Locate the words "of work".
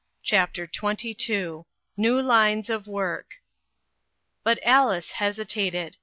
2.71-3.33